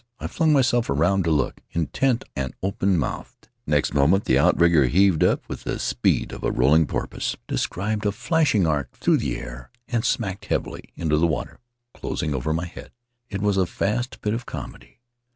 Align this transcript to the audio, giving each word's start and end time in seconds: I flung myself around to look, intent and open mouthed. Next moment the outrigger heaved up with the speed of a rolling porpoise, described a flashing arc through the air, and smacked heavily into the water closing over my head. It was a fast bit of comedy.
I 0.17 0.25
flung 0.25 0.51
myself 0.51 0.89
around 0.89 1.25
to 1.25 1.29
look, 1.29 1.61
intent 1.73 2.23
and 2.35 2.55
open 2.63 2.97
mouthed. 2.97 3.49
Next 3.67 3.93
moment 3.93 4.25
the 4.25 4.39
outrigger 4.39 4.87
heaved 4.87 5.23
up 5.23 5.47
with 5.47 5.61
the 5.63 5.77
speed 5.77 6.31
of 6.31 6.43
a 6.43 6.51
rolling 6.51 6.87
porpoise, 6.87 7.35
described 7.45 8.07
a 8.07 8.11
flashing 8.11 8.65
arc 8.65 8.97
through 8.97 9.17
the 9.17 9.37
air, 9.37 9.69
and 9.87 10.03
smacked 10.03 10.45
heavily 10.45 10.85
into 10.95 11.17
the 11.17 11.27
water 11.27 11.59
closing 11.93 12.33
over 12.33 12.51
my 12.51 12.65
head. 12.65 12.89
It 13.29 13.43
was 13.43 13.57
a 13.57 13.67
fast 13.67 14.19
bit 14.21 14.33
of 14.33 14.47
comedy. 14.47 15.01